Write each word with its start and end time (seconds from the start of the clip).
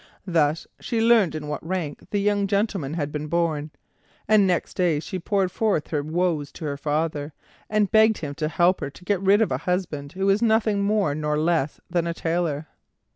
Thus 0.25 0.65
she 0.79 0.99
learned 0.99 1.35
in 1.35 1.47
what 1.47 1.63
rank 1.63 2.09
the 2.09 2.17
young 2.19 2.47
gentleman 2.47 2.95
had 2.95 3.11
been 3.11 3.27
born, 3.27 3.69
and 4.27 4.47
next 4.47 4.73
day 4.73 4.99
she 4.99 5.19
poured 5.19 5.51
forth 5.51 5.89
her 5.89 6.01
woes 6.01 6.51
to 6.53 6.65
her 6.65 6.75
father, 6.75 7.33
and 7.69 7.91
begged 7.91 8.17
him 8.17 8.33
to 8.33 8.47
help 8.47 8.79
her 8.81 8.89
to 8.89 9.05
get 9.05 9.21
rid 9.21 9.43
of 9.43 9.51
a 9.51 9.59
husband 9.69 10.13
who 10.13 10.25
was 10.25 10.41
nothing 10.41 10.81
more 10.83 11.13
nor 11.13 11.37
less 11.37 11.79
than 11.87 12.07
a 12.07 12.15
tailor. 12.15 12.65